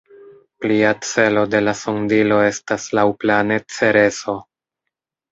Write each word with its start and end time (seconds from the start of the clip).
Plia 0.63 0.93
celo 1.09 1.43
de 1.55 1.59
la 1.65 1.73
sondilo 1.81 2.39
estas 2.45 2.87
laŭplane 2.99 3.59
Cereso. 3.75 4.35